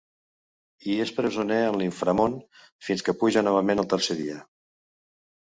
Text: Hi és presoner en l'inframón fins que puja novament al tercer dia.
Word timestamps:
Hi 0.85 0.95
és 1.03 1.11
presoner 1.17 1.59
en 1.65 1.77
l'inframón 1.81 2.39
fins 2.87 3.07
que 3.09 3.17
puja 3.21 3.45
novament 3.49 3.85
al 3.85 3.93
tercer 3.95 4.19
dia. 4.25 4.41